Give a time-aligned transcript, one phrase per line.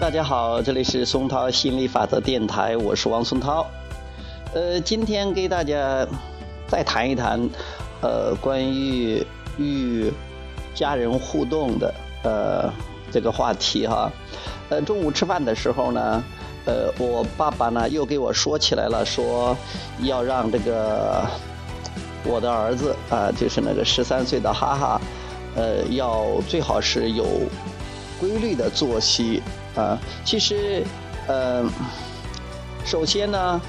[0.00, 3.66] 大家好，这里是松涛心理法则电台，我是王松涛。
[4.54, 6.06] 呃，今天给大家
[6.66, 7.38] 再谈一谈，
[8.00, 9.22] 呃，关于
[9.58, 10.10] 与
[10.74, 11.94] 家人互动的
[12.24, 12.72] 呃
[13.12, 14.10] 这个话题哈。
[14.70, 16.24] 呃，中午吃饭的时候呢，
[16.64, 19.54] 呃，我爸爸呢又给我说起来了，说
[20.00, 21.22] 要让这个
[22.24, 25.00] 我的儿子啊，就是那个十三岁的哈哈，
[25.56, 27.26] 呃，要最好是有
[28.18, 29.42] 规律的作息。
[29.76, 30.82] 啊，其实，
[31.26, 31.64] 呃，
[32.84, 33.60] 首先呢，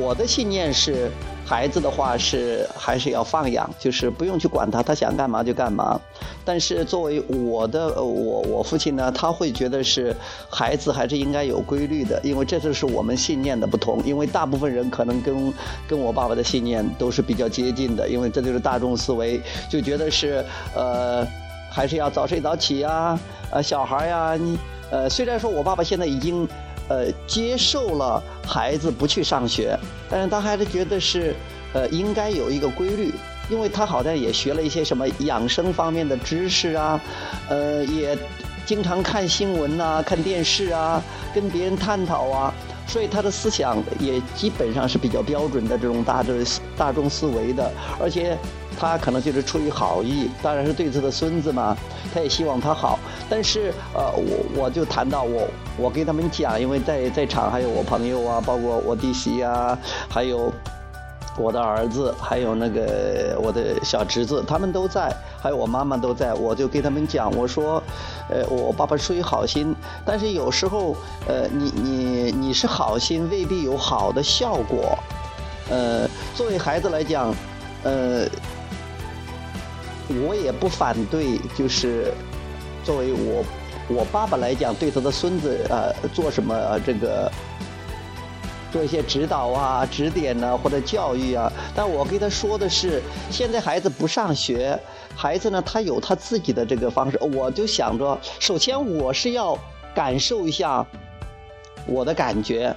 [0.00, 1.10] 我的信念是，
[1.44, 6.00] 孩子的话是还是要放养，就是不用去管他，他想干嘛就干嘛。
[6.44, 10.14] 但是作为我的我我父亲呢，他会觉得是
[10.48, 14.02] 孩子还是应该有规律的，因为这就是我们信念的不同。
[14.04, 15.52] 因为大部分人可能跟
[15.88, 21.26] 跟我爸爸的信念都是比较接近的，因为这就是大众思维，就觉得是呃，
[21.70, 23.18] 还是要早睡早起呀，
[23.50, 24.56] 呃，小孩呀你。
[24.94, 26.46] 呃，虽然说我爸爸现在已经，
[26.86, 29.76] 呃，接受了孩子不去上学，
[30.08, 31.34] 但是他还是觉得是，
[31.72, 33.12] 呃，应该有一个规律，
[33.50, 37.00] 因为他好像也学了一些什么养生方面的知识啊，
[37.48, 38.16] 呃，也
[38.64, 41.02] 经常看新闻呐，看电视啊，
[41.34, 42.54] 跟别人探讨啊，
[42.86, 46.36] 所以他的思想也基本上是比较标准的这种大众
[46.76, 47.68] 大众思维的，
[48.00, 48.38] 而且。
[48.78, 51.76] 他可能就是出于好意，当然是对他的孙子嘛，
[52.12, 52.98] 他也希望他好。
[53.28, 59.76] 但是，呃，我我就谈到我，我跟他们讲，因为在在场还有我朋友啊，包括我弟媳呀，
[60.08, 60.52] 还有
[61.38, 66.34] 我的儿子，还有那个我的小侄子，他们都在，还有我妈妈都在。
[66.34, 67.82] 我就跟他们讲，我说，
[68.28, 70.94] 呃，我爸爸出于好心，但是有时候，
[71.26, 74.98] 呃，你你你是好心，未必有好的效果。
[75.70, 77.34] 呃，作为孩子来讲，
[77.82, 78.26] 呃。
[80.08, 82.12] 我也不反对，就是
[82.84, 83.44] 作为我
[83.88, 87.30] 我爸爸来讲，对他的孙子呃做什么这个
[88.70, 91.50] 做一些指导啊、指点呢，或者教育啊。
[91.74, 94.78] 但我跟他说的是，现在孩子不上学，
[95.14, 97.18] 孩子呢他有他自己的这个方式。
[97.20, 99.58] 我就想着，首先我是要
[99.94, 100.86] 感受一下
[101.86, 102.74] 我的感觉。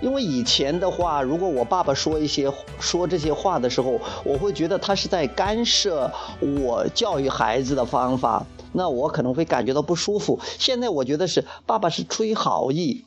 [0.00, 10.40] 因为以前的话，如果我爸爸说一些说这些话的时候，我会觉得他是在干涉我教育孩子的方法，那我可能会感觉到不舒服。
[10.58, 13.04] 现在我觉得是爸爸是出于好意，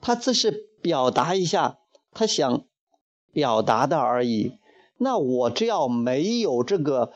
[0.00, 1.78] 他只是表达一下
[2.12, 2.62] 他想
[3.32, 4.58] 表达的而已。
[4.98, 7.12] 那我只要没有这个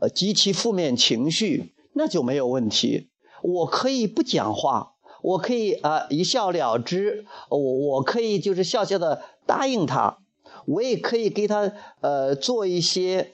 [0.00, 3.10] 呃极其负面情绪，那就没有问题。
[3.42, 4.93] 我可以不讲话。
[5.24, 10.18] 我可以啊一笑了之，我我可以就是笑笑的答应他，
[10.66, 13.32] 我也可以给他呃做一些，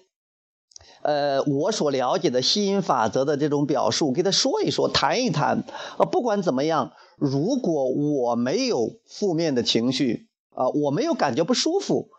[1.02, 5.64] 呃我所了解的吸引法则的这种表述，给他说一说，谈一谈
[5.98, 6.06] 啊。
[6.06, 12.10] 不管怎么样，如果我没有负面的情绪啊，我没有感觉不舒服，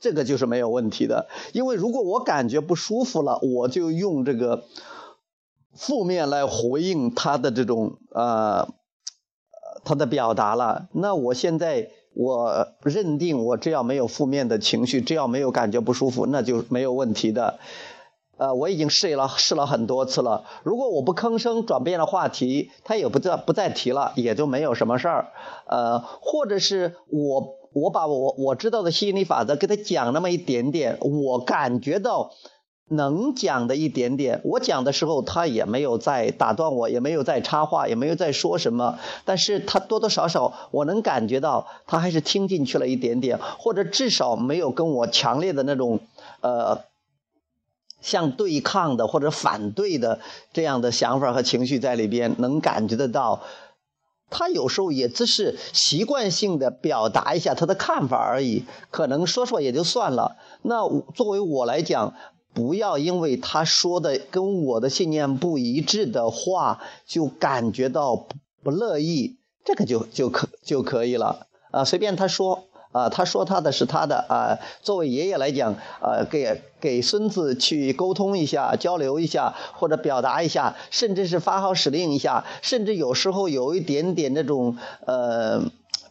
[0.00, 1.28] 这个就是没有问题的。
[1.52, 4.64] 因为如果我感觉不舒服了，我就用这个
[5.74, 8.72] 负面来回应他的这种啊。
[9.84, 17.58] 他的表达了，那我现在我认定，我只要没有负面的情绪，只要没有感觉不舒服，那就没有问题的。
[18.36, 20.44] 呃，我已经试了试了很多次了。
[20.62, 25.28] 如果我不吭声，转变了话题，他也不再不再提了，也就没有什么事儿。
[25.66, 32.30] 呃，或者是我我把我我知道的吸引力法则给他讲那么一点点，我感觉到。
[32.90, 38.98] 能讲的一点点，我讲的时候他也没有再打断我，也没有再插话，也没有再说什么。
[39.26, 46.00] 但是他多多少少我能感觉到他还是听进去了一点点，或者至少没有跟我强烈的那种
[46.40, 46.80] 呃
[48.00, 50.20] 像对抗的或者反对的
[50.54, 53.42] 这样的想法和情绪在里边，能感觉得到。
[54.30, 60.36] 他有时候也只是习惯性的表达一下他的看法而已，可能说说也就算了。
[60.62, 62.14] 那作为我来讲。
[62.58, 68.26] 不要因为他说的跟我的信念不一致的话，就感觉到
[68.64, 84.76] 不乐意，这个就就可就可以了啊，随便他说啊，他说他的是他的啊，作为爷爷来讲，呃，给给孙子去沟通一下、交流一下，或者表达一下，甚至是发号施令一下，甚至有时候有一点点那种
[85.06, 85.62] 呃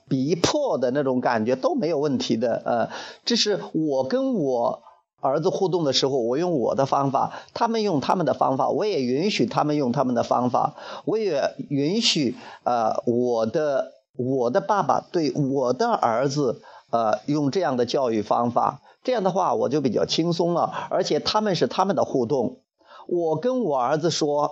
[0.08, 2.90] 逼迫的那种感觉都没有问题的，呃，
[3.26, 4.87] 这是我跟我。
[5.20, 10.76] 儿子互动的时候，我用我的方法，他们用他们的方法，我也允许他们用他们的方法，
[11.06, 16.62] 我也允许呃我的我的爸爸对我的儿子
[16.92, 22.60] 呃用这样的教育方法，这样的话我就比较轻松了，而且他们是他们的互动，
[23.08, 24.52] 我跟我儿子说，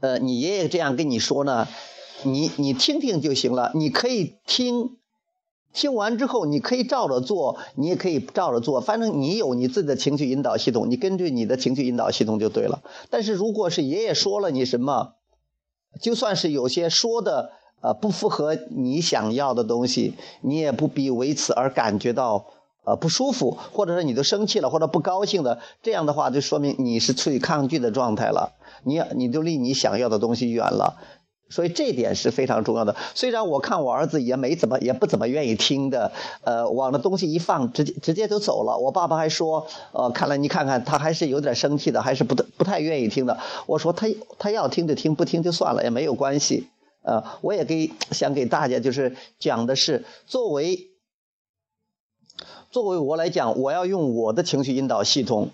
[0.00, 1.68] 呃你爷爷这样跟你说呢，
[2.24, 4.96] 你你听听就行了，你可以听，
[5.72, 12.82] 听完之后你可以照着做，你也可以照着做，反正你有你自己的情绪引导系统，你根据你的情绪引导系统就对了。
[13.10, 15.14] 但是如果是爷爷说了你什么，
[16.00, 22.46] 就算是有些说的呃不符合你想要的东西，你也不必为此而感觉到
[22.84, 28.52] 呃不舒服，或者是你都生气了或者不高兴的，这样的话就说明你是处于抗拒的状态了，
[28.84, 30.96] 你你都离你想要的东西远了。
[31.52, 32.96] 所以这点是非常重要的。
[33.14, 36.10] 虽然我看我儿子也没怎么，也不怎么愿意听的，
[36.42, 38.78] 呃，往那东西一放，直接直接就走了。
[38.78, 43.38] 我爸爸还说，呃，看来你看看他还是有点生气的，还是不不太愿意听的。
[43.66, 44.08] 我说他
[44.38, 46.68] 他要听就听，不听就算了，也没有关系。
[47.02, 50.88] 呃，我也给想给大家就是讲的是，作为
[52.72, 55.50] 作为我来讲，我要用我的情绪引导系统。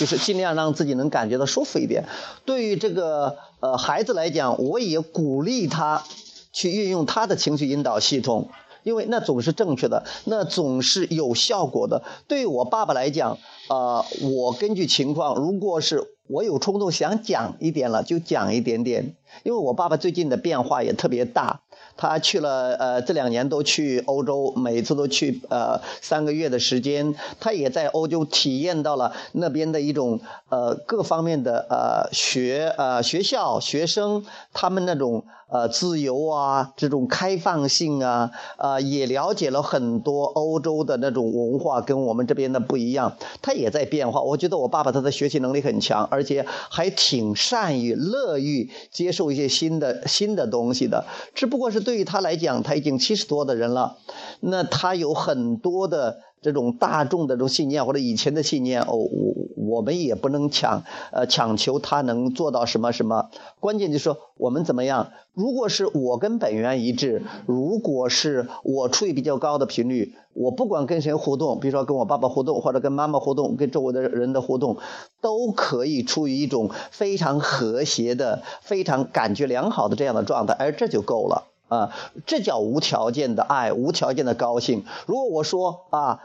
[0.00, 2.06] 就是尽量让自己能感觉到舒服一点。
[2.46, 6.02] 对于这个呃孩子来讲，我也鼓励他
[6.50, 8.48] 去运用他的情绪引导系统，
[8.84, 12.02] 因为那总是正确的，那总是有效果的。
[12.26, 19.14] 对于我爸爸来讲，呃，我根据情况，如果是我有冲动想讲一点了，就讲一点点。
[19.44, 21.60] 因为我爸爸最近的变化也特别大。
[21.96, 27.14] 他去了，呃，这两年都去欧洲，每次都去，呃，三个月的时间。
[27.38, 43.16] 他也在欧洲体验到了那边的一种，呃，各方面的，呃，学，呃，学校学生他们那种，呃，自由啊，这种开放性啊，呃，也了解了很多欧洲的那种文化跟我们这边的不一样。
[43.42, 44.22] 他也在变化。
[44.22, 51.04] 我觉得我爸爸他的学习能力很强，而且还挺善于、乐于接受一些新的、新的东西的。
[51.34, 51.78] 只不过如果是。
[51.82, 53.96] 对于他来讲，他已经七十多的人了，
[54.40, 60.82] 那他有很多的这种大众的这种信念或者以前的信念哦，我我们也不能强
[61.12, 63.30] 呃强求他能做到什么什么，
[63.60, 65.10] 关键就是说我们怎么样？
[65.34, 74.78] 如果是我跟本源一致，如果是我处于比较高的频率，我不管跟谁互动，比如说跟我爸爸互动，或者跟妈妈互动，跟周围的人的互动，
[75.20, 81.51] 都可以处于一种非常和谐的、非常感觉良好的这样的状态，而这就够了。
[81.72, 81.90] 啊，
[82.26, 84.84] 这叫无条件的爱，无条件的高兴。
[85.06, 86.20] 如果我说啊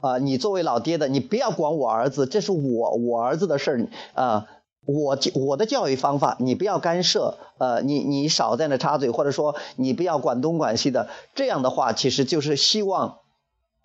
[0.00, 4.46] 啊，你作为老爹的，你不要管我儿子，这是我我儿子的事儿啊，
[4.84, 13.18] 我我的教育方法，你不要干涉，呃，你你少在那插嘴，或者说你不要管东管西的，这样的话，其实就是希望。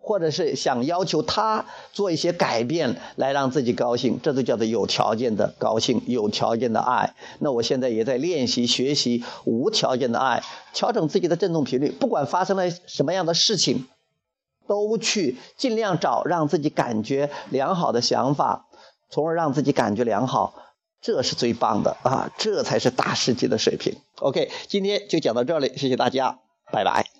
[0.09, 1.63] 或者是想要求他
[1.93, 7.13] 做一些改变来让自己高兴，这都叫做有条件的高兴，有条件的爱。
[7.37, 10.41] 那我现在也在练习学习无条件的爱，
[10.73, 11.91] 调整自己的振动频率。
[11.91, 13.85] 不管发生了什么样的事情，
[14.65, 18.65] 都去尽量找让自己感觉良好的想法，
[19.11, 20.55] 从而让自己感觉良好，
[21.03, 22.31] 这是最棒的啊！
[22.39, 23.93] 这才是大师级的水平。
[24.21, 26.39] OK，今天就讲到这里，谢谢大家，
[26.71, 27.18] 拜拜。